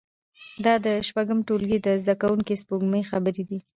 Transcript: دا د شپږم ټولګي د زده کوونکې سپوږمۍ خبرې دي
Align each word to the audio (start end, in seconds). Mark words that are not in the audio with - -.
دا 0.63 0.73
د 0.85 0.87
شپږم 1.07 1.39
ټولګي 1.47 1.77
د 1.81 1.87
زده 2.01 2.15
کوونکې 2.21 2.55
سپوږمۍ 2.61 3.03
خبرې 3.11 3.43
دي 3.49 3.59